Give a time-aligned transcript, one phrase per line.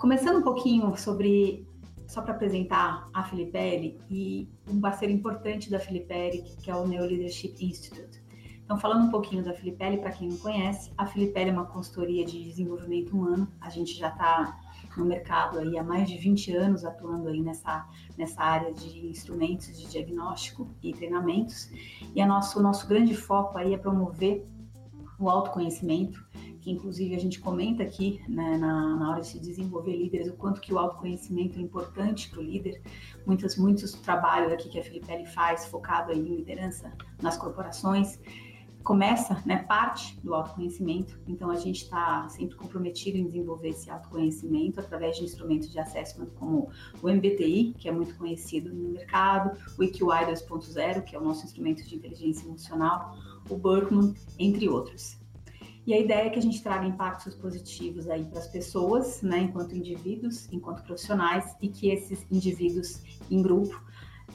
[0.00, 1.68] Começando um pouquinho sobre,
[2.08, 7.04] só para apresentar a Filipelli e um parceiro importante da Filipelli, que é o Neo
[7.04, 8.24] Leadership Institute.
[8.64, 12.24] Então, falando um pouquinho da Filipelli, para quem não conhece, a Filipelli é uma consultoria
[12.24, 13.46] de desenvolvimento humano.
[13.60, 14.58] A gente já está
[14.96, 17.86] no mercado aí há mais de 20 anos atuando aí nessa,
[18.16, 21.70] nessa área de instrumentos de diagnóstico e treinamentos.
[22.14, 24.46] E a nosso, o nosso grande foco aí é promover
[25.18, 26.29] o autoconhecimento
[26.60, 30.34] que inclusive a gente comenta aqui né, na, na, hora de se desenvolver líderes, o
[30.34, 32.80] quanto que o autoconhecimento é importante para o líder.
[33.26, 36.92] Muitos, muitos trabalhos aqui que a Filipelli faz focado em liderança
[37.22, 38.18] nas corporações
[38.82, 41.18] começa, né, parte do autoconhecimento.
[41.26, 46.28] Então a gente está sempre comprometido em desenvolver esse autoconhecimento através de instrumentos de assessment
[46.38, 46.70] como
[47.02, 51.44] o MBTI, que é muito conhecido no mercado, o EQI 2.0, que é o nosso
[51.44, 53.16] instrumento de inteligência emocional,
[53.48, 55.19] o Berkman, entre outros.
[55.90, 59.40] E a ideia é que a gente traga impactos positivos aí para as pessoas, né,
[59.40, 63.74] enquanto indivíduos, enquanto profissionais, e que esses indivíduos em grupo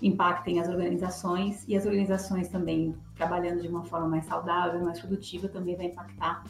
[0.02, 5.48] impactem as organizações e as organizações também trabalhando de uma forma mais saudável, mais produtiva,
[5.48, 6.44] também vai impactar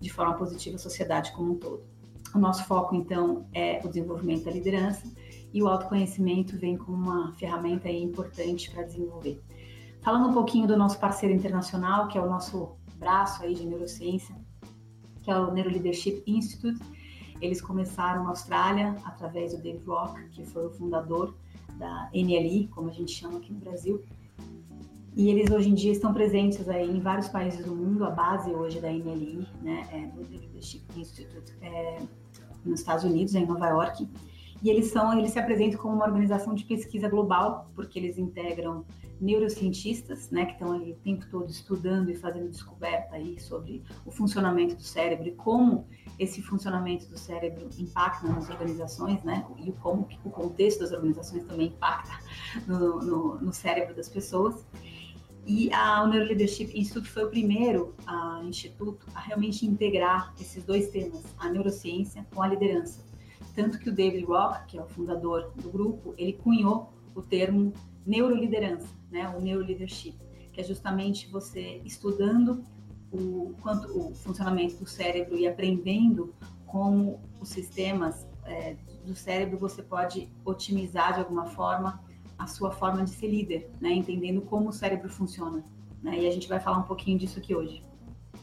[0.00, 1.84] de forma positiva a sociedade como um todo.
[2.34, 5.06] O nosso foco, então, é o desenvolvimento da liderança
[5.52, 9.38] e o autoconhecimento vem como uma ferramenta importante para desenvolver.
[10.00, 14.45] Falando um pouquinho do nosso parceiro internacional, que é o nosso braço aí de neurociência,
[15.26, 16.80] que é o Neuro Leadership Institute.
[17.40, 21.34] Eles começaram na Austrália através do Dave Rock, que foi o fundador
[21.76, 24.00] da NLI, como a gente chama aqui no Brasil.
[25.16, 28.04] E eles hoje em dia estão presentes aí em vários países do mundo.
[28.04, 31.98] A base hoje da NLI, né, é do Leadership Institute, é,
[32.64, 34.08] nos Estados Unidos, em Nova York.
[34.62, 38.84] E eles são, eles se apresentam como uma organização de pesquisa global, porque eles integram
[39.20, 44.10] neurocientistas, né, que estão ali o tempo todo estudando e fazendo descoberta aí sobre o
[44.10, 45.86] funcionamento do cérebro e como
[46.18, 51.68] esse funcionamento do cérebro impacta nas organizações, né, e como o contexto das organizações também
[51.68, 52.18] impacta
[52.66, 54.66] no, no, no cérebro das pessoas.
[55.46, 61.22] E a Neuroleadership Institute foi o primeiro a, instituto a realmente integrar esses dois temas,
[61.38, 63.05] a neurociência com a liderança.
[63.54, 67.72] Tanto que o David Rock, que é o fundador do grupo, ele cunhou o termo
[68.04, 70.16] neuroliderança, né, o neuroleadership,
[70.52, 72.62] que é justamente você estudando
[73.10, 76.34] o quanto o funcionamento do cérebro e aprendendo
[76.66, 82.00] como os sistemas é, do cérebro você pode otimizar de alguma forma
[82.38, 85.64] a sua forma de ser líder, né, entendendo como o cérebro funciona.
[86.02, 87.82] Né, e a gente vai falar um pouquinho disso aqui hoje.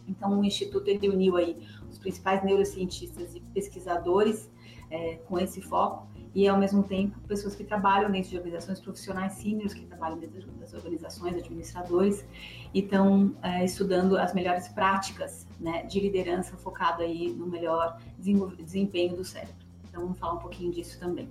[0.07, 4.49] Então, o Instituto ele uniu aí os principais neurocientistas e pesquisadores
[4.93, 9.33] é, com esse foco e, ao mesmo tempo, pessoas que trabalham dentro de organizações profissionais
[9.33, 12.25] seniors, que trabalham dentro das organizações, administradores,
[12.73, 19.15] e estão é, estudando as melhores práticas né, de liderança focado aí no melhor desempenho
[19.15, 19.55] do cérebro.
[19.89, 21.29] Então, vamos falar um pouquinho disso também.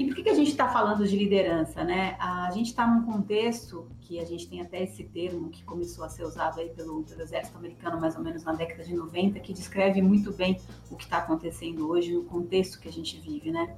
[0.00, 2.16] E por que, que a gente está falando de liderança, né?
[2.18, 6.08] A gente está num contexto que a gente tem até esse termo que começou a
[6.08, 9.52] ser usado aí pelo, pelo exército americano mais ou menos na década de 90, que
[9.52, 10.58] descreve muito bem
[10.90, 13.76] o que está acontecendo hoje no contexto que a gente vive, né?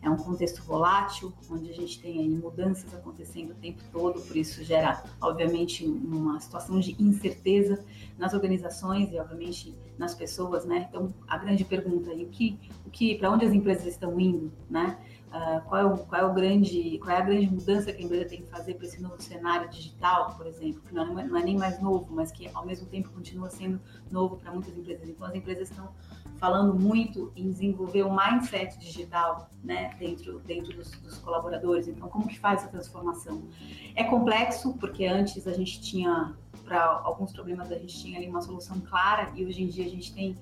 [0.00, 4.36] É um contexto volátil, onde a gente tem aí mudanças acontecendo o tempo todo, por
[4.36, 7.84] isso gera, obviamente, uma situação de incerteza
[8.16, 10.86] nas organizações e, obviamente, nas pessoas, né?
[10.88, 14.52] Então, a grande pergunta aí, o que, o que, para onde as empresas estão indo,
[14.70, 14.96] né?
[15.28, 18.04] Uh, qual, é o, qual, é o grande, qual é a grande mudança que a
[18.04, 21.36] empresa tem que fazer para esse novo cenário digital, por exemplo, que não é, não
[21.36, 23.78] é, nem mais novo, mas que ao mesmo tempo continua sendo
[24.10, 25.06] novo para muitas empresas.
[25.06, 25.90] Então as empresas estão
[26.38, 31.88] falando muito em desenvolver um mindset digital, né, dentro, dentro dos, dos colaboradores.
[31.88, 33.48] Então como que faz essa transformação?
[33.94, 36.34] É complexo porque antes a gente tinha
[36.64, 39.88] para alguns problemas a gente tinha ali uma solução clara e hoje em dia a
[39.88, 40.36] gente tem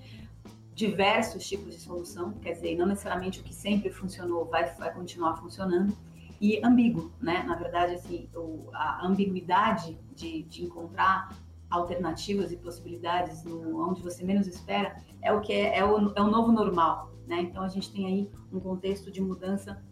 [0.74, 5.36] diversos tipos de solução, quer dizer, não necessariamente o que sempre funcionou vai, vai continuar
[5.36, 5.96] funcionando,
[6.40, 7.42] e ambíguo, né?
[7.44, 11.34] Na verdade, assim, o, a ambiguidade de, de encontrar
[11.70, 16.20] alternativas e possibilidades no onde você menos espera é o que é, é, o, é
[16.20, 17.40] o novo normal, né?
[17.40, 19.82] Então a gente tem aí um contexto de mudança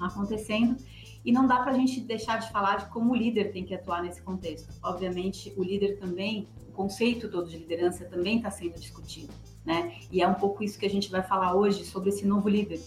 [0.00, 0.76] acontecendo
[1.24, 3.74] e não dá para a gente deixar de falar de como o líder tem que
[3.74, 4.74] atuar nesse contexto.
[4.82, 9.32] Obviamente, o líder também, o conceito todo de liderança também está sendo discutido
[9.64, 9.94] né?
[10.10, 12.80] E é um pouco isso que a gente vai falar hoje sobre esse novo líder.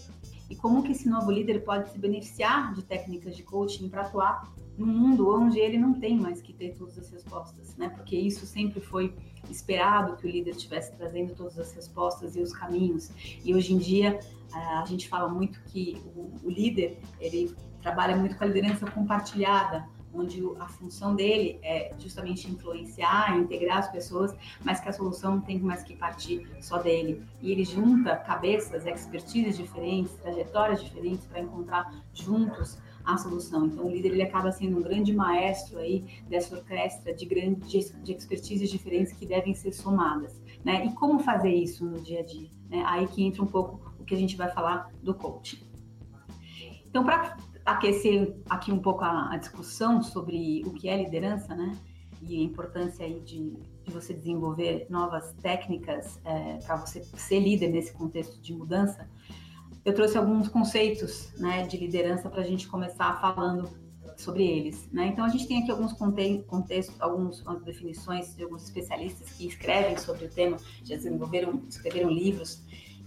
[0.48, 4.52] E como que esse novo líder pode se beneficiar de técnicas de coaching para atuar
[4.76, 7.88] num mundo onde ele não tem mais que ter todas as respostas, né?
[7.88, 9.14] Porque isso sempre foi
[9.50, 13.10] esperado que o líder estivesse trazendo todas as respostas e os caminhos.
[13.44, 14.18] E hoje em dia
[14.52, 20.42] a gente fala muito que o, líder ele trabalha muito com a liderança compartilhada, onde
[20.58, 24.34] a função dele é justamente influenciar, integrar as pessoas,
[24.64, 27.22] mas que a solução não tem mais que partir só dele.
[27.40, 33.66] E ele junta cabeças, expertises diferentes, trajetórias diferentes para encontrar juntos a solução.
[33.66, 38.12] Então, o líder ele acaba sendo um grande maestro aí dessa orquestra de grandes de
[38.12, 40.84] expertises diferentes que devem ser somadas, né?
[40.84, 42.50] E como fazer isso no dia a dia?
[42.68, 42.82] Né?
[42.84, 45.64] Aí que entra um pouco o que a gente vai falar do coaching.
[46.88, 47.36] Então, para
[47.66, 51.76] aquecer aqui um pouco a, a, discussão sobre o que é liderança, né?
[52.22, 57.68] E a importância aí de, de você desenvolver novas técnicas é, para você ser líder
[57.68, 59.08] nesse contexto de mudança,
[59.84, 63.68] eu trouxe alguns conceitos né, de liderança para a gente começar falando
[64.16, 64.88] sobre eles.
[64.90, 65.08] Né?
[65.08, 70.24] Então, a gente tem aqui alguns contextos, algumas definições de alguns especialistas que escrevem sobre
[70.24, 72.64] o tema, já desenvolveram, escreveram livros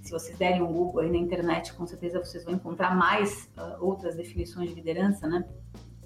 [0.09, 3.85] se vocês derem um Google aí na internet, com certeza vocês vão encontrar mais uh,
[3.85, 5.47] outras definições de liderança, né?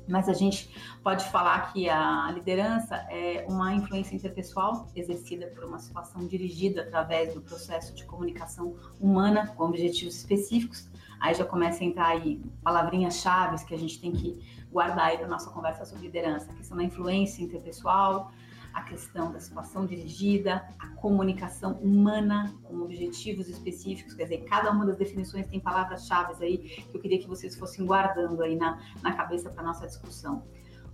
[0.05, 0.69] Mas a gente
[1.01, 7.33] pode falar que a liderança é uma influência interpessoal exercida por uma situação dirigida através
[7.33, 10.89] do processo de comunicação humana com objetivos específicos.
[11.21, 15.27] Aí já começa a entrar aí palavrinhas-chave que a gente tem que guardar aí para
[15.29, 18.33] nossa conversa sobre liderança, a questão da influência interpessoal,
[18.73, 24.85] a questão da situação dirigida, a comunicação humana com objetivos específicos, quer dizer, cada uma
[24.85, 29.13] das definições tem palavras-chave aí que eu queria que vocês fossem guardando aí na, na
[29.13, 30.43] cabeça para nossa discussão.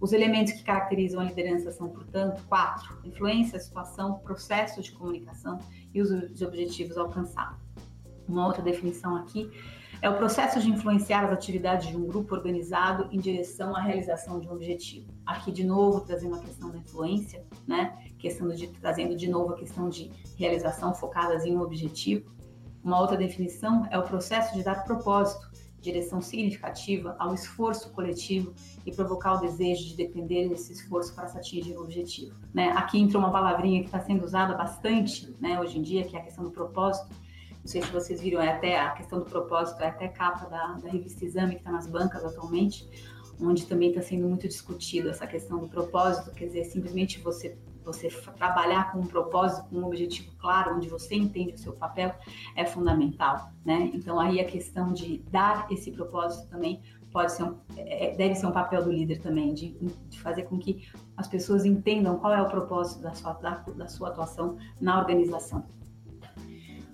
[0.01, 5.59] Os elementos que caracterizam a liderança são, portanto, quatro: influência, situação, processo de comunicação
[5.93, 7.59] e os objetivos alcançados.
[8.27, 9.51] Uma outra definição aqui
[10.01, 14.39] é o processo de influenciar as atividades de um grupo organizado em direção à realização
[14.39, 15.07] de um objetivo.
[15.25, 17.97] Aqui, de novo, trazendo a questão da influência, né?
[18.17, 22.31] Questão de, trazendo de novo a questão de realização focadas em um objetivo.
[22.81, 25.49] Uma outra definição é o processo de dar propósito,
[25.81, 28.53] direção significativa ao esforço coletivo
[28.85, 32.35] e provocar o desejo de depender desse esforço para se atingir o objetivo.
[32.53, 32.69] Né?
[32.71, 36.19] Aqui entra uma palavrinha que está sendo usada bastante né, hoje em dia, que é
[36.19, 37.13] a questão do propósito,
[37.59, 40.73] não sei se vocês viram, é até a questão do propósito, é até capa da,
[40.73, 42.87] da revista Exame, que está nas bancas atualmente,
[43.41, 48.09] onde também está sendo muito discutido essa questão do propósito, quer dizer, simplesmente você você
[48.37, 52.13] trabalhar com um propósito, com um objetivo claro, onde você entende o seu papel,
[52.55, 53.89] é fundamental, né?
[53.93, 58.45] Então aí a questão de dar esse propósito também pode ser um, é, deve ser
[58.45, 59.71] um papel do líder também, de,
[60.07, 63.87] de, fazer com que as pessoas entendam qual é o propósito da sua, da, da
[63.87, 65.65] sua atuação na organização.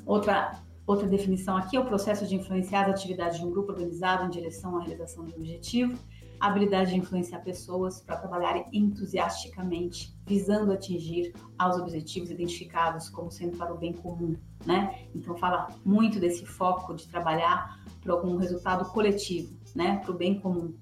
[0.05, 4.25] Outra, outra definição aqui é o processo de influenciar as atividades de um grupo organizado
[4.25, 5.97] em direção à realização de um objetivo,
[6.39, 13.57] a habilidade de influenciar pessoas para trabalharem entusiasticamente, visando atingir aos objetivos identificados como sendo
[13.57, 14.35] para o bem comum,
[14.65, 15.07] né?
[15.15, 19.97] Então fala muito desse foco de trabalhar para algum resultado coletivo, né?
[20.03, 20.75] Para o bem comum.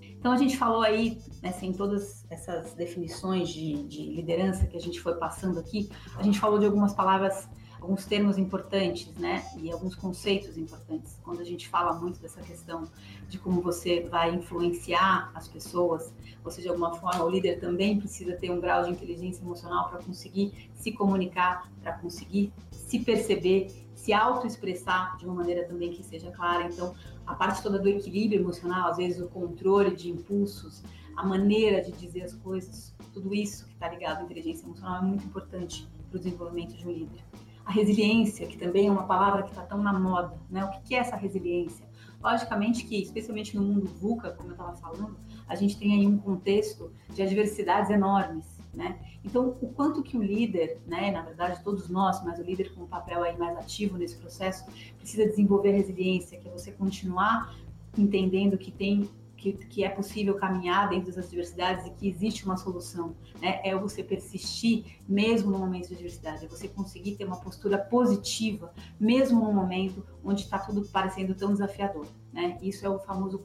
[0.00, 4.98] Então a gente falou aí, assim, todas essas definições de, de liderança que a gente
[4.98, 7.46] foi passando aqui, a gente falou de algumas palavras
[7.84, 9.44] alguns termos importantes, né?
[9.58, 11.18] E alguns conceitos importantes.
[11.22, 12.88] Quando a gente fala muito dessa questão
[13.28, 16.10] de como você vai influenciar as pessoas,
[16.42, 20.02] você de alguma forma, o líder também precisa ter um grau de inteligência emocional para
[20.02, 26.30] conseguir se comunicar, para conseguir se perceber, se autoexpressar de uma maneira também que seja
[26.30, 26.66] clara.
[26.66, 26.94] Então,
[27.26, 30.82] a parte toda do equilíbrio emocional, às vezes o controle de impulsos,
[31.14, 35.06] a maneira de dizer as coisas, tudo isso que está ligado à inteligência emocional é
[35.06, 37.22] muito importante para o desenvolvimento de um líder
[37.64, 40.64] a resiliência, que também é uma palavra que está tão na moda, né?
[40.64, 41.86] O que é essa resiliência?
[42.22, 45.16] Logicamente que, especialmente no mundo VUCA, como eu estava falando,
[45.46, 48.98] a gente tem aí um contexto de adversidades enormes, né?
[49.24, 52.82] Então, o quanto que o líder, né, na verdade todos nós, mas o líder com
[52.82, 54.64] um papel aí mais ativo nesse processo,
[54.98, 57.54] precisa desenvolver resiliência, que é você continuar
[57.96, 59.08] entendendo que tem
[59.52, 63.14] que, que, é possível caminhar dentro das adversidades e que existe uma solução.
[63.40, 63.60] Né?
[63.62, 68.72] É você persistir mesmo no momento de adversidade, é você conseguir ter uma postura positiva,
[68.98, 72.06] mesmo no momento onde está tudo parecendo tão desafiador.
[72.32, 72.58] Né?
[72.62, 73.44] Isso é o famoso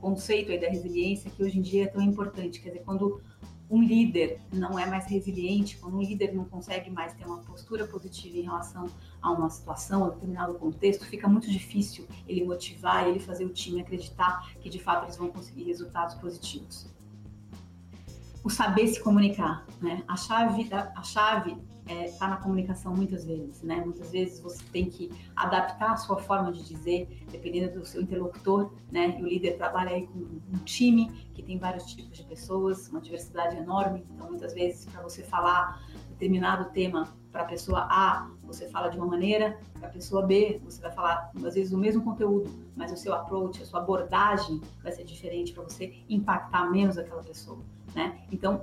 [0.00, 2.60] conceito da resiliência que hoje em dia é tão importante.
[2.60, 3.20] Quer dizer, quando
[3.72, 7.86] um líder não é mais resiliente, quando um líder não consegue mais ter uma postura
[7.86, 8.84] positiva em relação
[9.22, 13.80] a uma situação, a determinado contexto, fica muito difícil ele motivar, ele fazer o time
[13.80, 16.86] acreditar que de fato eles vão conseguir resultados positivos.
[18.44, 20.04] O saber se comunicar, né?
[20.06, 23.76] A chave da, a chave está é, tá na comunicação muitas vezes, né?
[23.76, 28.72] Muitas vezes você tem que adaptar a sua forma de dizer, dependendo do seu interlocutor,
[28.90, 29.16] né?
[29.18, 31.10] E o líder trabalha aí com um time
[31.52, 36.70] tem vários tipos de pessoas, uma diversidade enorme, então muitas vezes para você falar determinado
[36.70, 40.80] tema para a pessoa A, você fala de uma maneira, para a pessoa B, você
[40.80, 44.92] vai falar às vezes o mesmo conteúdo, mas o seu approach, a sua abordagem vai
[44.92, 47.58] ser diferente para você impactar menos aquela pessoa,
[47.94, 48.22] né?
[48.30, 48.62] Então,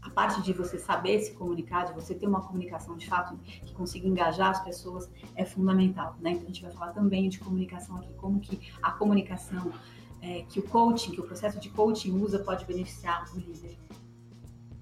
[0.00, 3.74] a parte de você saber se comunicar, de você ter uma comunicação de fato que
[3.74, 6.32] consiga engajar as pessoas é fundamental, né?
[6.32, 9.72] Então a gente vai falar também de comunicação aqui, como que a comunicação,
[10.20, 13.76] é, que o coaching, que o processo de coaching usa pode beneficiar o líder.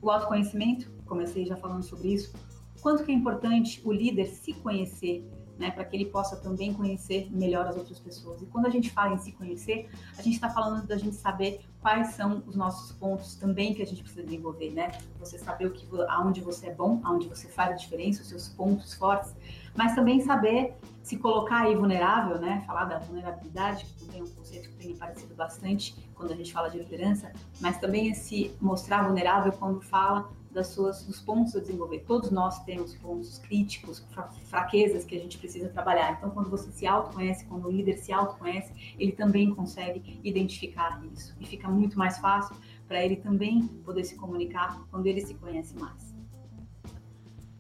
[0.00, 2.32] O autoconhecimento, comecei já falando sobre isso,
[2.80, 5.28] quanto que é importante o líder se conhecer,
[5.58, 8.42] né, para que ele possa também conhecer melhor as outras pessoas.
[8.42, 11.64] E quando a gente fala em se conhecer, a gente está falando da gente saber
[11.80, 14.92] quais são os nossos pontos também que a gente precisa desenvolver, né?
[15.18, 18.48] Você saber o que, aonde você é bom, aonde você faz a diferença, os seus
[18.48, 19.34] pontos fortes,
[19.74, 22.64] mas também saber se colocar aí vulnerável, né?
[22.66, 26.52] Falar da vulnerabilidade, que também é um conceito que tem parecido bastante quando a gente
[26.52, 31.60] fala de liderança, mas também esse mostrar vulnerável quando fala das suas, dos pontos a
[31.60, 32.00] desenvolver.
[32.06, 34.02] Todos nós temos pontos críticos,
[34.44, 36.14] fraquezas que a gente precisa trabalhar.
[36.16, 41.36] Então, quando você se autoconhece, quando o líder se autoconhece, ele também consegue identificar isso.
[41.38, 42.56] E fica muito mais fácil
[42.88, 46.16] para ele também poder se comunicar quando ele se conhece mais.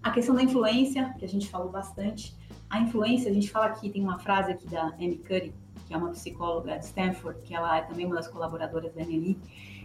[0.02, 2.34] A questão da influência, que a gente falou bastante.
[2.70, 5.52] A influência, a gente fala aqui, tem uma frase aqui da Amy Curry,
[5.86, 9.38] que é uma psicóloga de Stanford, que ela é também uma das colaboradoras da NLI,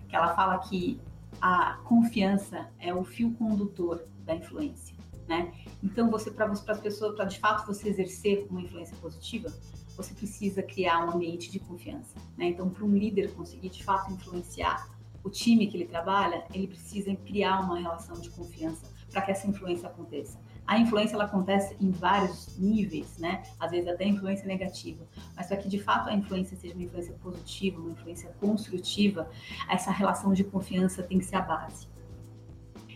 [0.07, 0.99] que ela fala que
[1.41, 4.95] a confiança é o fio condutor da influência,
[5.27, 5.51] né?
[5.81, 9.51] Então, você para as pessoas, para de fato você exercer uma influência positiva,
[9.97, 12.45] você precisa criar um ambiente de confiança, né?
[12.45, 14.87] Então, para um líder conseguir de fato influenciar
[15.23, 19.47] o time que ele trabalha, ele precisa criar uma relação de confiança para que essa
[19.47, 20.39] influência aconteça.
[20.71, 23.43] A influência ela acontece em vários níveis, né?
[23.59, 27.13] Às vezes até influência negativa, mas para que de fato a influência seja uma influência
[27.21, 29.29] positiva, uma influência construtiva,
[29.69, 31.89] essa relação de confiança tem que ser a base.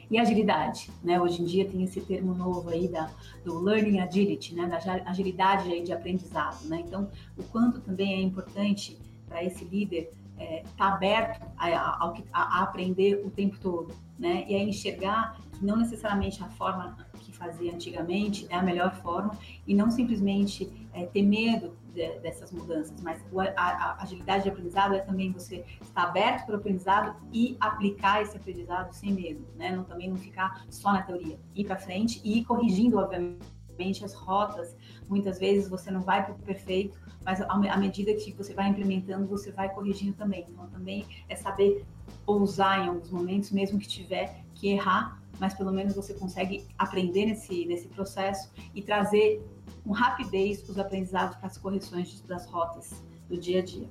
[0.10, 1.20] E agilidade, né?
[1.20, 3.12] Hoje em dia tem esse termo novo aí da,
[3.44, 4.68] do learning agility, né?
[4.68, 6.80] Da agilidade aí de aprendizado, né?
[6.80, 12.14] Então, o quanto também é importante para esse líder estar é, tá aberto a, a,
[12.32, 14.46] a, aprender o tempo todo, né?
[14.48, 16.96] E a enxergar que não necessariamente a forma
[17.36, 23.02] fazia antigamente é a melhor forma e não simplesmente é, ter medo de, dessas mudanças,
[23.02, 23.24] mas
[23.56, 28.22] a, a, agilidade de aprendizado é também você estar aberto para o aprendizado e aplicar
[28.22, 29.76] esse aprendizado sem medo, né?
[29.76, 34.14] Não, também não ficar só na teoria, ir para frente e ir corrigindo, obviamente, as
[34.14, 34.76] rotas.
[35.08, 39.28] Muitas vezes você não vai para o perfeito, mas à medida que você vai implementando,
[39.28, 40.46] você vai corrigindo também.
[40.48, 41.86] Então, também é saber
[42.26, 47.26] ousar em alguns momentos, mesmo que tiver que errar, mas pelo menos você consegue aprender
[47.26, 49.46] nesse, nesse processo e trazer
[49.84, 53.88] com rapidez os aprendizados para as correções das rotas do dia a dia.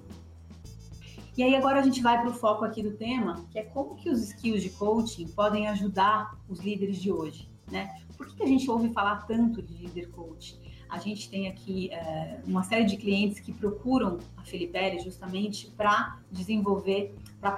[1.37, 3.97] E aí agora a gente vai para o foco aqui do tema, que é como
[3.97, 8.01] que os skills de coaching podem ajudar os líderes de hoje, né?
[8.17, 10.61] Por que, que a gente ouve falar tanto de líder coach?
[10.89, 16.19] A gente tem aqui é, uma série de clientes que procuram a Felipe justamente para
[16.31, 17.57] desenvolver, para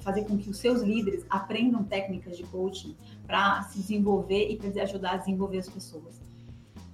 [0.00, 2.96] fazer com que os seus líderes aprendam técnicas de coaching
[3.26, 6.20] para se desenvolver e para ajudar a desenvolver as pessoas.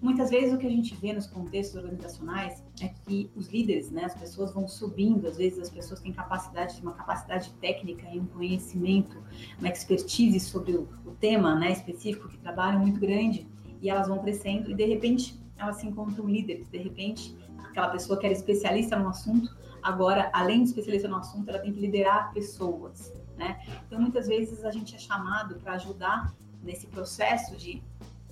[0.05, 4.05] Muitas vezes o que a gente vê nos contextos organizacionais é que os líderes, né,
[4.05, 8.27] as pessoas vão subindo, às vezes as pessoas têm capacidade, uma capacidade técnica e um
[8.27, 9.17] conhecimento,
[9.59, 13.49] uma expertise sobre o, o tema né, específico que trabalham muito grande
[13.81, 18.19] e elas vão crescendo e de repente elas se encontram líderes, de repente aquela pessoa
[18.19, 22.33] que era especialista no assunto, agora além de especialista no assunto, ela tem que liderar
[22.33, 23.61] pessoas, né?
[23.87, 26.33] Então muitas vezes a gente é chamado para ajudar
[26.63, 27.83] nesse processo de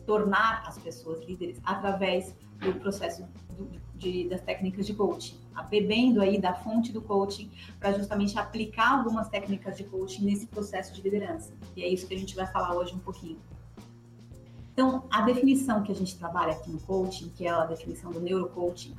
[0.07, 3.25] tornar as pessoas líderes através do processo
[3.57, 5.37] do, de, das técnicas de coaching,
[5.69, 10.95] bebendo aí da fonte do coaching para justamente aplicar algumas técnicas de coaching nesse processo
[10.95, 11.52] de liderança.
[11.76, 13.38] E é isso que a gente vai falar hoje um pouquinho.
[14.73, 18.21] Então, a definição que a gente trabalha aqui no coaching, que é a definição do
[18.21, 18.95] neurocoaching,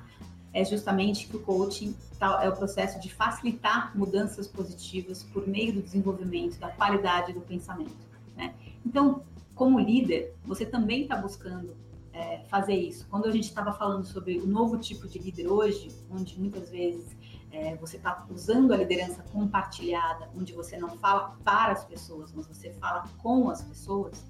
[0.53, 1.95] é justamente que o coaching
[2.41, 7.95] é o processo de facilitar mudanças positivas por meio do desenvolvimento da qualidade do pensamento.
[8.37, 8.53] Né?
[8.85, 9.23] Então,
[9.55, 11.75] como líder, você também está buscando
[12.13, 13.07] é, fazer isso.
[13.09, 17.15] Quando a gente estava falando sobre o novo tipo de líder hoje, onde muitas vezes
[17.51, 22.47] é, você está usando a liderança compartilhada, onde você não fala para as pessoas, mas
[22.47, 24.23] você fala com as pessoas,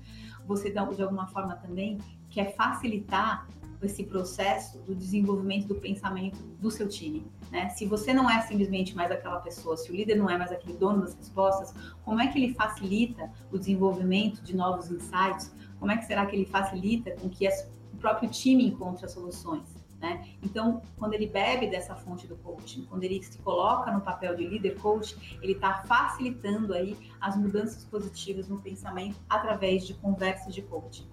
[0.48, 1.98] você de alguma forma também
[2.30, 3.48] quer facilitar
[3.86, 7.26] esse processo do desenvolvimento do pensamento do seu time.
[7.52, 7.70] Né?
[7.70, 10.78] Se você não é simplesmente mais aquela pessoa, se o líder não é mais aquele
[10.78, 11.74] dono das respostas,
[12.04, 15.54] como é que ele facilita o desenvolvimento de novos insights?
[15.80, 17.48] Como é que será que ele facilita com que
[17.94, 19.83] o próprio time encontre as soluções?
[20.04, 20.28] Né?
[20.44, 24.46] Então, quando ele bebe dessa fonte do coaching, quando ele se coloca no papel de
[24.46, 30.62] líder coach, ele está facilitando aí as mudanças positivas no pensamento através de conversas de
[30.62, 31.08] coaching.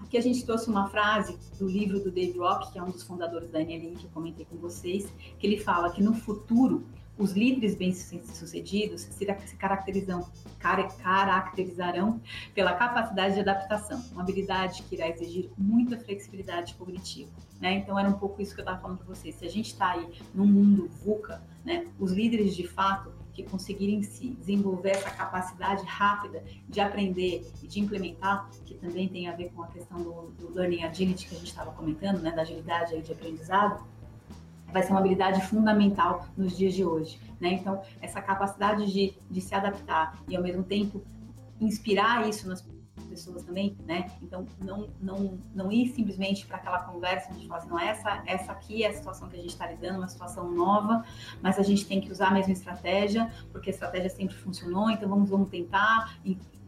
[0.00, 3.04] Aqui a gente trouxe uma frase do livro do Dave Rock, que é um dos
[3.04, 5.08] fundadores da NLI, que eu comentei com vocês,
[5.38, 6.84] que ele fala que no futuro
[7.20, 10.26] os líderes bem-sucedidos se caracterizam,
[10.58, 12.20] caracterizarão
[12.54, 17.30] pela capacidade de adaptação, uma habilidade que irá exigir muita flexibilidade cognitiva.
[17.60, 17.74] Né?
[17.74, 19.34] Então, era um pouco isso que eu estava falando para vocês.
[19.34, 24.02] Se a gente está aí num mundo VUCA, né, os líderes de fato que conseguirem
[24.02, 29.50] se desenvolver essa capacidade rápida de aprender e de implementar, que também tem a ver
[29.54, 32.94] com a questão do, do learning agility que a gente estava comentando, né, da agilidade
[32.94, 33.84] aí de aprendizado,
[34.72, 37.20] vai ser uma habilidade fundamental nos dias de hoje.
[37.40, 37.54] Né?
[37.54, 41.02] Então, essa capacidade de, de se adaptar e, ao mesmo tempo,
[41.60, 42.64] inspirar isso nas
[43.08, 44.10] pessoas também, né?
[44.22, 48.52] Então, não, não, não ir simplesmente para aquela conversa onde fala assim, não, essa, essa
[48.52, 51.04] aqui é a situação que a gente está lidando, uma situação nova,
[51.42, 55.08] mas a gente tem que usar a mesma estratégia, porque a estratégia sempre funcionou, então
[55.08, 56.16] vamos, vamos tentar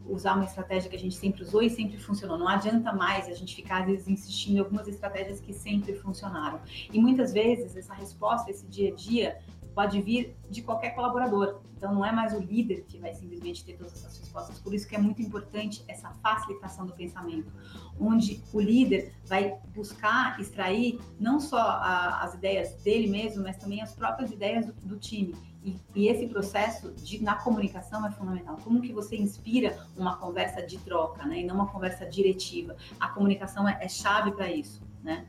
[0.07, 2.37] usar uma estratégia que a gente sempre usou e sempre funcionou.
[2.37, 6.59] Não adianta mais a gente ficar, às vezes, insistindo em algumas estratégias que sempre funcionaram.
[6.91, 9.37] E muitas vezes essa resposta, esse dia a dia,
[9.73, 11.61] pode vir de qualquer colaborador.
[11.83, 14.57] Então não é mais o líder que vai simplesmente ter todas essas respostas.
[14.59, 17.51] Por isso que é muito importante essa facilitação do pensamento,
[17.99, 23.81] onde o líder vai buscar extrair não só a, as ideias dele mesmo, mas também
[23.81, 25.35] as próprias ideias do, do time.
[25.61, 28.57] E, e, esse processo de, na comunicação é fundamental.
[28.63, 31.39] Como que você inspira uma conversa de troca, né?
[31.39, 32.75] E não uma conversa diretiva.
[32.99, 35.25] A comunicação é, é chave para isso, né?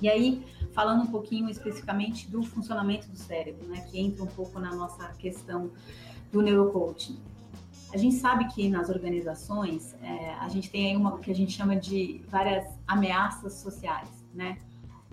[0.00, 4.58] E aí, falando um pouquinho especificamente do funcionamento do cérebro, né, que entra um pouco
[4.58, 5.70] na nossa questão
[6.32, 7.18] do neurocoaching.
[7.92, 11.52] A gente sabe que nas organizações é, a gente tem aí uma que a gente
[11.52, 14.58] chama de várias ameaças sociais, né?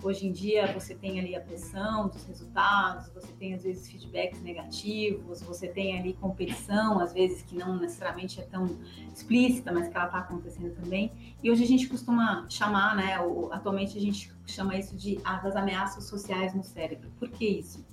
[0.04, 4.42] Hoje em dia você tem ali a pressão dos resultados, você tem às vezes feedbacks
[4.42, 8.78] negativos, você tem ali competição, às vezes que não necessariamente é tão
[9.12, 11.12] explícita, mas que ela está acontecendo também.
[11.42, 13.16] E hoje a gente costuma chamar, né,
[13.52, 17.10] atualmente a gente chama isso de as ameaças sociais no cérebro.
[17.18, 17.84] Por que isso?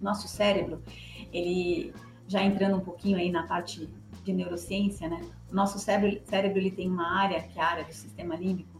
[0.00, 0.82] Nosso cérebro,
[1.32, 1.92] ele
[2.28, 3.90] já entrando um pouquinho aí na parte
[4.22, 5.20] de neurociência, né?
[5.50, 8.73] O nosso cérebro, cérebro ele tem uma área, que é a área do sistema límbico,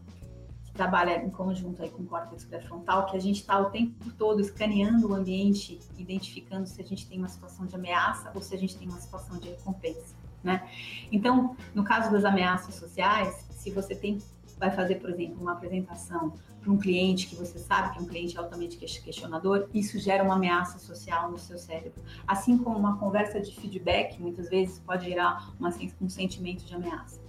[0.75, 4.41] trabalha em conjunto aí com o córtex pré-frontal, que a gente está o tempo todo
[4.41, 8.57] escaneando o ambiente, identificando se a gente tem uma situação de ameaça ou se a
[8.57, 10.69] gente tem uma situação de recompensa, né?
[11.11, 14.19] Então, no caso das ameaças sociais, se você tem
[14.57, 18.05] vai fazer, por exemplo, uma apresentação para um cliente que você sabe que é um
[18.05, 22.01] cliente altamente questionador, isso gera uma ameaça social no seu cérebro.
[22.25, 25.69] Assim como uma conversa de feedback, muitas vezes pode gerar uma,
[26.01, 27.24] um sentimento de ameaça.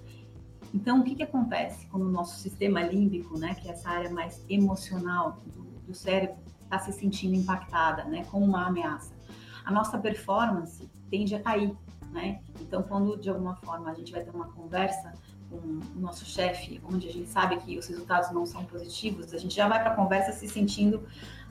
[0.76, 4.10] Então, o que, que acontece quando o nosso sistema límbico, né, que é essa área
[4.10, 9.14] mais emocional do, do cérebro, está se sentindo impactada, né, com uma ameaça?
[9.64, 11.74] A nossa performance tende a cair,
[12.12, 12.42] né?
[12.60, 15.14] Então, quando de alguma forma a gente vai ter uma conversa
[15.48, 19.38] com o nosso chefe, onde a gente sabe que os resultados não são positivos, a
[19.38, 21.02] gente já vai para a conversa se sentindo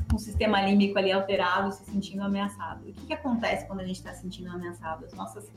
[0.08, 2.88] com o sistema límbico ali alterado, se sentindo ameaçado.
[2.88, 5.04] E o que, que acontece quando a gente está se sentindo ameaçado?
[5.04, 5.52] As nossas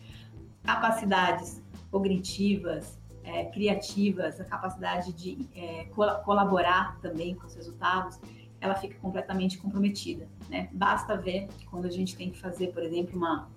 [0.63, 2.99] capacidades cognitivas,
[3.29, 5.85] é, criativas, a capacidade de é,
[6.25, 8.19] colaborar também com os resultados,
[8.61, 10.27] ela fica completamente comprometida.
[10.49, 10.69] Né?
[10.73, 13.49] Basta ver quando a gente tem que fazer, por exemplo, uma,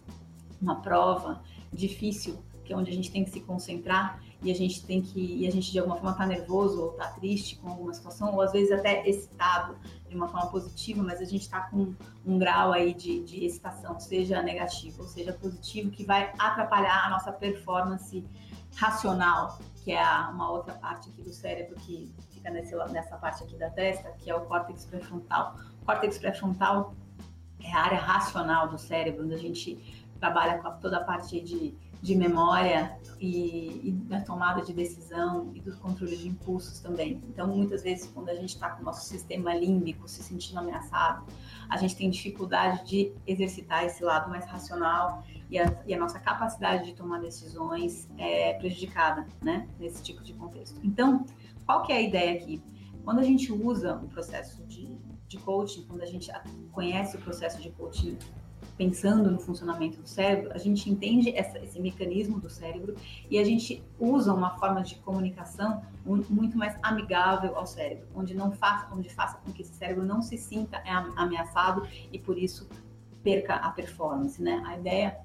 [0.61, 4.83] uma prova difícil, que é onde a gente tem que se concentrar e a gente
[4.85, 7.93] tem que e a gente de alguma forma está nervoso ou está triste com alguma
[7.93, 9.75] situação ou às vezes até excitado
[10.09, 11.93] de uma forma positiva, mas a gente está com
[12.25, 17.09] um grau aí de, de excitação, seja negativo ou seja positivo, que vai atrapalhar a
[17.09, 18.23] nossa performance
[18.75, 23.55] racional, que é uma outra parte aqui do cérebro que fica nesse, nessa parte aqui
[23.57, 25.55] da testa, que é o córtex pré-frontal.
[25.81, 26.93] O córtex pré-frontal
[27.63, 31.75] é a área racional do cérebro, onde a gente trabalha com toda a parte de,
[32.01, 37.21] de memória e, e, da tomada de decisão e do controle de impulsos também.
[37.27, 41.25] Então, muitas vezes, quando a gente está com o nosso sistema límbico se sentindo ameaçado,
[41.71, 46.19] a gente tem dificuldade de exercitar esse lado mais racional e a, e a, nossa
[46.19, 50.77] capacidade de tomar decisões é prejudicada, né, nesse tipo de contexto.
[50.83, 51.25] Então,
[51.65, 52.61] qual que é a ideia aqui?
[53.05, 54.93] Quando a gente usa o processo de,
[55.29, 56.29] de coaching, quando a gente
[56.73, 58.17] conhece o processo de coaching
[58.77, 62.95] pensando no funcionamento do cérebro, a gente entende essa, esse mecanismo do cérebro
[63.29, 68.51] e a gente usa uma forma de comunicação muito mais amigável ao cérebro, onde não
[68.51, 70.81] faça, onde faça com que esse cérebro não se sinta
[71.15, 72.67] ameaçado e por isso
[73.23, 74.63] perca a performance, né?
[74.65, 75.19] A ideia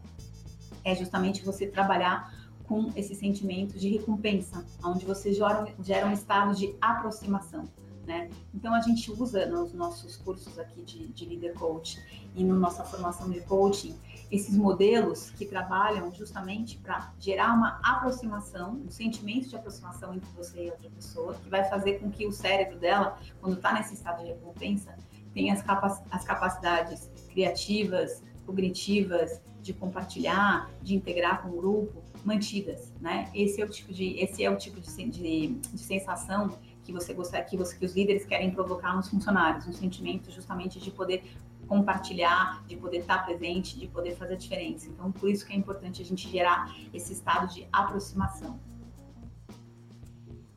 [0.85, 2.33] é justamente você trabalhar
[2.65, 7.69] com esse sentimento de recompensa, onde você gera, gera um estado de aproximação.
[8.07, 8.31] Né?
[8.55, 12.01] Então a gente usa nos nossos cursos aqui de, de líder coach
[12.35, 13.95] e na nossa formação de coaching
[14.31, 20.67] esses modelos que trabalham justamente para gerar uma aproximação, um sentimento de aproximação entre você
[20.67, 24.23] e outra pessoa, que vai fazer com que o cérebro dela, quando está nesse estado
[24.23, 24.97] de recompensa,
[25.33, 32.93] tenha as, capac as capacidades criativas, cognitivas, de compartilhar, de integrar com o grupo, mantidas,
[33.01, 33.31] né?
[33.35, 37.13] Esse é o tipo de, esse é o tipo de, de, de sensação que você
[37.13, 41.25] gostaria, que, você, que os líderes querem provocar nos funcionários, um sentimento justamente de poder
[41.67, 44.89] compartilhar, de poder estar presente, de poder fazer a diferença.
[44.89, 48.61] Então, por isso que é importante a gente gerar esse estado de aproximação.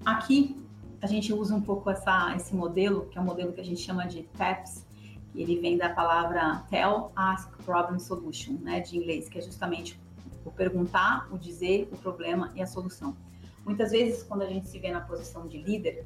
[0.05, 0.63] Aqui
[1.01, 3.81] a gente usa um pouco essa, esse modelo, que é um modelo que a gente
[3.81, 4.85] chama de TAPS,
[5.31, 9.99] que ele vem da palavra Tell, Ask, Problem, Solution, né, de inglês, que é justamente
[10.45, 13.15] o perguntar, o dizer, o problema e a solução.
[13.65, 16.05] Muitas vezes, quando a gente se vê na posição de líder,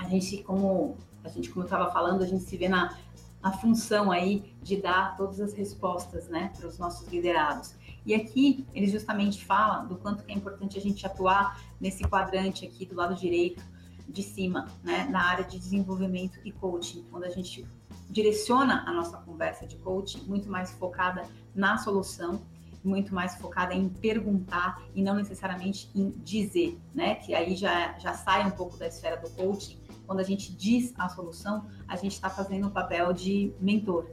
[0.00, 2.96] a gente, como a gente, como estava falando, a gente se vê na,
[3.42, 7.74] na função aí de dar todas as respostas, né, para os nossos liderados.
[8.04, 12.64] E aqui ele justamente fala do quanto que é importante a gente atuar nesse quadrante
[12.64, 13.62] aqui do lado direito
[14.08, 17.66] de cima, né, na área de desenvolvimento e coaching, quando a gente
[18.08, 21.22] direciona a nossa conversa de coaching muito mais focada
[21.54, 22.40] na solução
[22.82, 27.16] muito mais focada em perguntar e não necessariamente em dizer, né?
[27.16, 29.78] Que aí já, já sai um pouco da esfera do coaching.
[30.10, 34.10] Quando a gente diz a solução, a gente está fazendo o papel de mentor.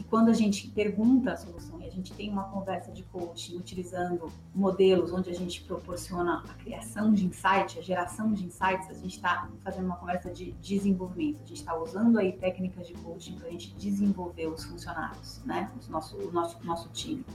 [0.00, 3.58] E quando a gente pergunta a solução e a gente tem uma conversa de coaching
[3.58, 8.94] utilizando modelos onde a gente proporciona a criação de insights, a geração de insights, a
[8.94, 11.42] gente está fazendo uma conversa de desenvolvimento.
[11.44, 15.70] A gente está usando aí técnicas de coaching para a gente desenvolver os funcionários, né?
[15.86, 17.26] O nosso, o nosso, nosso time.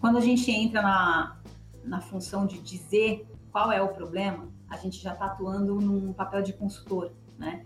[0.00, 1.36] Quando a gente entra na,
[1.84, 6.42] na função de dizer qual é o problema, a gente já está atuando num papel
[6.42, 7.64] de consultor, né?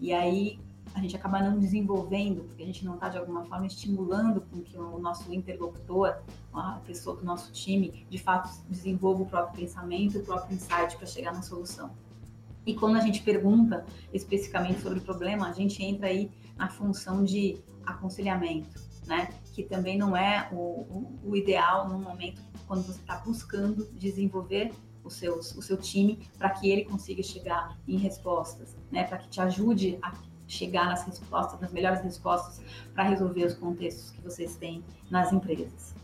[0.00, 0.60] E aí
[0.94, 4.62] a gente acaba não desenvolvendo, porque a gente não está de alguma forma estimulando com
[4.62, 10.18] que o nosso interlocutor, a pessoa do nosso time, de fato desenvolva o próprio pensamento,
[10.18, 11.90] o próprio insight para chegar na solução.
[12.64, 17.24] E quando a gente pergunta especificamente sobre o problema, a gente entra aí na função
[17.24, 19.34] de aconselhamento, né?
[19.52, 24.72] Que também não é o, o, o ideal no momento quando você está buscando desenvolver
[25.04, 29.04] o, seus, o seu time para que ele consiga chegar em respostas, né?
[29.04, 30.12] Para que te ajude a
[30.46, 32.60] chegar nas respostas, nas melhores respostas
[32.92, 35.94] para resolver os contextos que vocês têm nas empresas.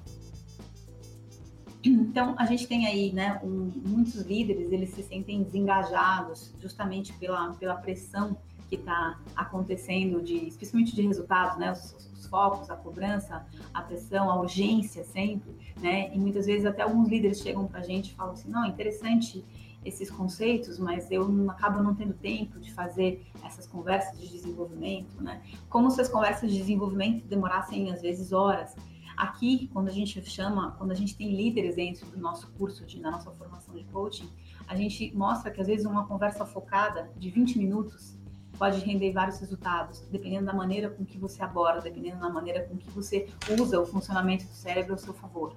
[1.83, 7.55] Então, a gente tem aí, né, um, muitos líderes, eles se sentem desengajados justamente pela,
[7.55, 8.37] pela pressão
[8.71, 14.31] que está acontecendo, de, especialmente de resultados, né, os, os, focos, a cobrança, a pressão,
[14.31, 18.15] a urgência sempre, né, e muitas vezes até alguns líderes chegam para a gente e
[18.15, 19.45] falam assim, não, interessante
[19.85, 25.21] esses conceitos, mas eu não, acabo não tendo tempo de fazer essas conversas de desenvolvimento,
[25.23, 25.43] né?
[25.69, 28.77] Como se as conversas de desenvolvimento demorassem às vezes horas.
[29.17, 33.01] Aqui, quando a gente chama, quando a gente tem líderes dentro do nosso curso, de,
[33.01, 34.29] da nossa formação de coaching,
[34.69, 38.20] a gente mostra que às vezes uma conversa focada de 20 minutos
[38.61, 42.77] pode render vários resultados, dependendo da maneira com que você aborda, dependendo da maneira com
[42.77, 43.27] que você
[43.59, 45.55] usa o funcionamento do cérebro ao seu favor.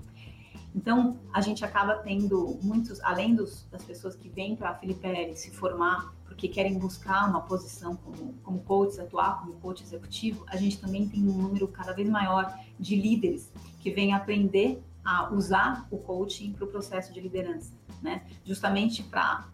[0.73, 5.35] Então, a gente acaba tendo muitos, além dos, das pessoas que vêm para a Filipe
[5.35, 10.55] se formar porque querem buscar uma posição como, como coach, atuar como coach executivo, a
[10.55, 15.85] gente também tem um número cada vez maior de líderes que vêm aprender a usar
[15.91, 18.23] o coaching para o processo de liderança, né?
[18.45, 19.49] Justamente para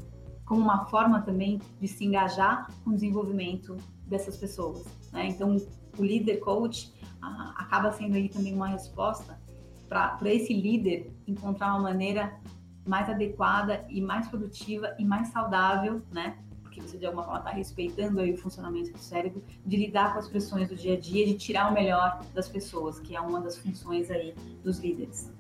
[0.50, 4.84] como uma forma também de se engajar com o desenvolvimento dessas pessoas,
[5.14, 5.28] né?
[5.28, 5.56] Então,
[5.96, 9.40] o líder coach ah, acaba sendo aí também uma resposta
[9.88, 12.40] para esse líder encontrar uma maneira
[12.84, 16.40] mais adequada e mais produtiva e mais saudável, né?
[16.64, 20.20] Porque você de alguma forma está respeitando aí o funcionamento do cérebro, de lidar com
[20.20, 23.40] as pressões do dia a dia, de tirar o melhor das pessoas, que é uma
[23.40, 24.34] das funções aí
[24.64, 25.32] dos líderes.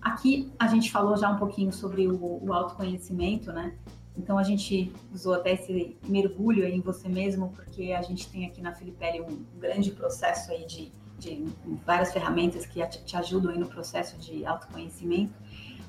[0.00, 3.74] Aqui a gente falou já um pouquinho sobre o, o autoconhecimento, né?
[4.16, 8.60] Então a gente usou até esse mergulho em você mesmo, porque a gente tem aqui
[8.60, 11.44] na Filipelli um grande processo aí de de
[11.84, 15.34] várias ferramentas que te ajudam aí no processo de autoconhecimento.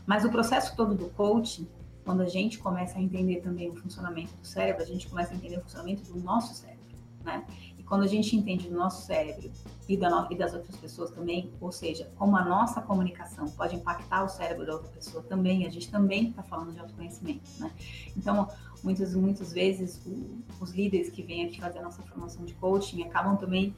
[0.06, 1.68] Mas o processo todo do coaching,
[2.04, 5.36] quando a gente começa a entender também o funcionamento do cérebro, a gente começa a
[5.36, 6.90] entender o funcionamento do nosso cérebro,
[7.24, 7.46] né?
[7.90, 9.52] Quando a gente entende do nosso cérebro
[9.88, 14.24] e, da e das outras pessoas também, ou seja, como a nossa comunicação pode impactar
[14.24, 17.72] o cérebro da outra pessoa também, a gente também está falando de autoconhecimento, né?
[18.16, 18.48] Então,
[18.84, 23.02] muitas, muitas vezes, o, os líderes que vêm aqui fazer a nossa formação de coaching
[23.02, 23.76] acabam também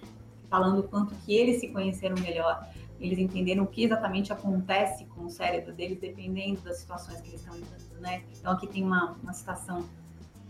[0.49, 2.67] falando o quanto que eles se conheceram melhor,
[2.99, 7.39] eles entenderam o que exatamente acontece com o cérebro deles, dependendo das situações que eles
[7.39, 8.23] estão lidando, né?
[8.37, 9.85] Então aqui tem uma, uma citação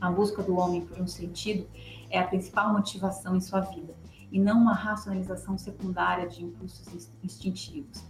[0.01, 1.67] a busca do homem por um sentido
[2.09, 3.95] é a principal motivação em sua vida
[4.31, 8.03] e não uma racionalização secundária de impulsos instintivos.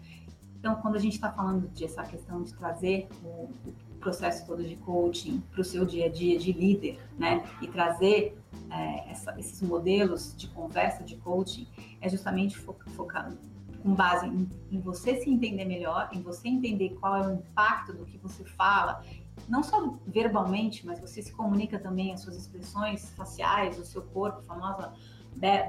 [0.57, 3.49] Então, quando a gente está falando de essa questão de trazer o,
[3.99, 8.35] processo todo de coaching para o seu dia a dia de líder, né, e trazer
[8.69, 11.67] é, essa, esses modelos de conversa de coaching,
[12.01, 13.37] é justamente fo focando
[13.83, 17.93] com base em, em, você se entender melhor, em você entender qual é o impacto
[17.93, 19.03] do que você fala,
[19.51, 24.39] não só verbalmente, mas você se comunica também as suas expressões faciais, o seu corpo,
[24.39, 24.93] a famosa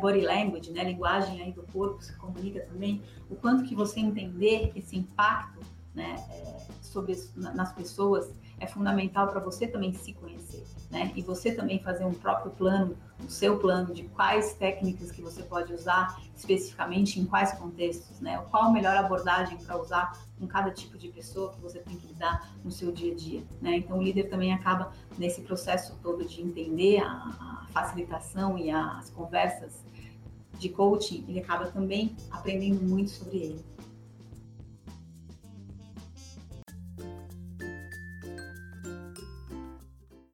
[0.01, 4.71] body language, né, linguagem aí do corpo, se comunica também, o quanto que você entender
[4.77, 5.61] esse impacto,
[5.93, 11.13] né, é, sobre nas pessoas é fundamental para você também se conhecer, né?
[11.17, 15.43] E você também fazer um próprio plano, o seu plano de quais técnicas que você
[15.43, 18.39] pode usar especificamente em quais contextos, né?
[18.51, 22.07] Qual a melhor abordagem para usar com cada tipo de pessoa que você tem que
[22.07, 23.79] lidar no seu dia a dia, né?
[23.79, 29.11] Então o líder também acaba nesse processo todo de entender a, a facilitação e as
[29.11, 29.83] conversas
[30.57, 33.65] de coaching, ele acaba também aprendendo muito sobre ele.